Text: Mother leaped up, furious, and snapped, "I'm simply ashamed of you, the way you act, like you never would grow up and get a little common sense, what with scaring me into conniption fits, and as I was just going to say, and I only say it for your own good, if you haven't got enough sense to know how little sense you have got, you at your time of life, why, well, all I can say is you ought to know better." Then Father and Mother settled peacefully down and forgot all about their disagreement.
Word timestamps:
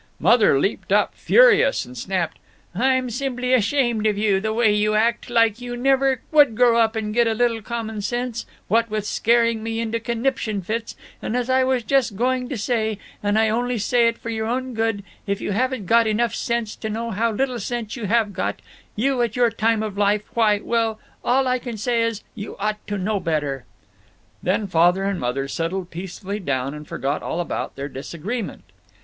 Mother 0.19 0.59
leaped 0.59 0.91
up, 0.91 1.13
furious, 1.13 1.85
and 1.85 1.95
snapped, 1.95 2.39
"I'm 2.73 3.11
simply 3.11 3.53
ashamed 3.53 4.07
of 4.07 4.17
you, 4.17 4.39
the 4.39 4.51
way 4.51 4.73
you 4.73 4.95
act, 4.95 5.29
like 5.29 5.61
you 5.61 5.77
never 5.77 6.21
would 6.31 6.55
grow 6.55 6.79
up 6.79 6.95
and 6.95 7.13
get 7.13 7.27
a 7.27 7.35
little 7.35 7.61
common 7.61 8.01
sense, 8.01 8.47
what 8.67 8.89
with 8.89 9.05
scaring 9.05 9.61
me 9.61 9.79
into 9.79 9.99
conniption 9.99 10.63
fits, 10.63 10.95
and 11.21 11.37
as 11.37 11.51
I 11.51 11.63
was 11.63 11.83
just 11.83 12.15
going 12.15 12.49
to 12.49 12.57
say, 12.57 12.97
and 13.21 13.37
I 13.37 13.49
only 13.49 13.77
say 13.77 14.07
it 14.07 14.17
for 14.17 14.31
your 14.31 14.47
own 14.47 14.73
good, 14.73 15.03
if 15.27 15.39
you 15.39 15.51
haven't 15.51 15.85
got 15.85 16.07
enough 16.07 16.33
sense 16.33 16.75
to 16.77 16.89
know 16.89 17.11
how 17.11 17.31
little 17.31 17.59
sense 17.59 17.95
you 17.95 18.05
have 18.07 18.33
got, 18.33 18.59
you 18.95 19.21
at 19.21 19.35
your 19.35 19.51
time 19.51 19.83
of 19.83 19.99
life, 19.99 20.23
why, 20.33 20.61
well, 20.63 20.99
all 21.23 21.47
I 21.47 21.59
can 21.59 21.77
say 21.77 22.01
is 22.01 22.23
you 22.33 22.57
ought 22.57 22.87
to 22.87 22.97
know 22.97 23.19
better." 23.19 23.65
Then 24.41 24.65
Father 24.65 25.03
and 25.03 25.19
Mother 25.19 25.47
settled 25.47 25.91
peacefully 25.91 26.39
down 26.39 26.73
and 26.73 26.87
forgot 26.87 27.21
all 27.21 27.39
about 27.39 27.75
their 27.75 27.87
disagreement. 27.87 28.63